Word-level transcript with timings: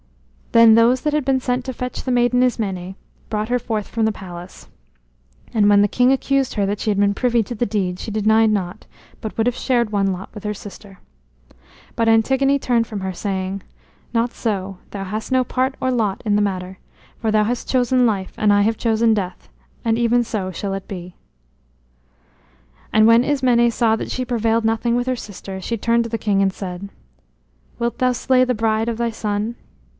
Then 0.51 0.73
those 0.75 1.01
that 1.01 1.13
had 1.13 1.23
been 1.23 1.39
sent 1.39 1.63
to 1.65 1.73
fetch 1.73 2.03
the 2.03 2.11
maiden 2.11 2.41
Ismené 2.41 2.95
brought 3.29 3.47
her 3.49 3.59
forth 3.59 3.87
from 3.87 4.03
the 4.03 4.11
palace. 4.11 4.67
And 5.53 5.69
when 5.69 5.81
the 5.81 5.87
king 5.87 6.11
accused 6.11 6.55
her 6.55 6.65
that 6.65 6.79
she 6.81 6.89
had 6.89 6.99
been 6.99 7.13
privy 7.13 7.41
to 7.43 7.55
the 7.55 7.67
deed 7.67 7.99
she 7.99 8.11
denied 8.11 8.49
not, 8.49 8.85
but 9.21 9.37
would 9.37 9.47
have 9.47 9.55
shared 9.55 9.91
one 9.91 10.07
lot 10.11 10.29
with 10.33 10.43
her 10.43 10.55
sister. 10.55 10.99
But 11.95 12.09
Antigone 12.09 12.59
turned 12.59 12.85
from 12.87 12.99
her, 13.01 13.13
saying: 13.13 13.61
"Not 14.13 14.33
so; 14.33 14.79
thou 14.89 15.05
hast 15.05 15.31
no 15.31 15.43
part 15.45 15.75
or 15.79 15.91
lot 15.91 16.21
in 16.25 16.35
the 16.35 16.41
matter. 16.41 16.79
For 17.19 17.31
thou 17.31 17.43
hast 17.45 17.69
chosen 17.69 18.05
life 18.07 18.33
and 18.37 18.51
I 18.51 18.63
have 18.63 18.77
chosen 18.77 19.13
death; 19.13 19.47
and 19.85 19.97
even 19.97 20.23
so 20.23 20.51
shall 20.51 20.73
it 20.73 20.87
be." 20.87 21.15
And 22.91 23.05
when 23.07 23.23
Ismené 23.23 23.71
saw 23.71 23.95
that 23.95 24.11
she 24.11 24.25
prevailed 24.25 24.65
nothing 24.65 24.95
with 24.95 25.07
her 25.07 25.15
sister, 25.15 25.61
she 25.61 25.77
turned 25.77 26.03
to 26.05 26.09
the 26.09 26.17
king 26.17 26.41
and 26.41 26.51
said: 26.51 26.89
"Wilt 27.77 27.99
thou 27.99 28.11
slay 28.11 28.43
the 28.43 28.55
bride 28.55 28.89
of 28.89 28.97
thy 28.97 29.11
son?" 29.11 29.55